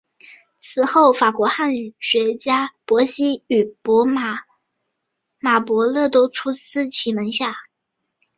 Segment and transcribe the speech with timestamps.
[0.57, 3.77] 此后的法国汉学家伯希和与
[5.39, 7.53] 马伯乐都出自其门下。